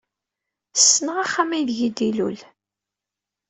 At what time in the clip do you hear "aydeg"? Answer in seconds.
1.57-1.79